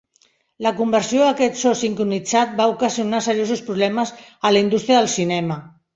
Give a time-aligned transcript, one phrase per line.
[0.67, 4.15] La conversió a aquest so sincronitzat va ocasionar seriosos problemes
[4.49, 5.61] a la indústria del cinema.